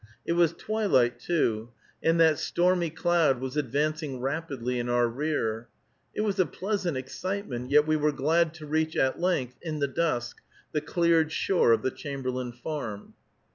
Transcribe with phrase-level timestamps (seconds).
[0.25, 1.69] It was twilight, too,
[2.01, 5.67] and that stormy cloud was advancing rapidly in our rear.
[6.15, 9.87] It was a pleasant excitement, yet we were glad to reach, at length, in the
[9.87, 10.41] dusk,
[10.71, 13.13] the cleared shore of the Chamberlain Farm.